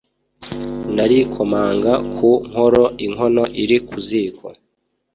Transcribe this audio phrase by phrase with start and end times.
[0.95, 4.45] Narikomanga ku nkoro inkono iri ku ziko”.